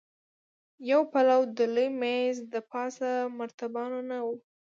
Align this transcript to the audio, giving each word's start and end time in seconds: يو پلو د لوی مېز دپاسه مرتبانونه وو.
يو 0.89 0.99
پلو 1.11 1.39
د 1.57 1.59
لوی 1.73 1.89
مېز 2.01 2.35
دپاسه 2.55 3.09
مرتبانونه 3.39 4.15
وو. 4.25 4.35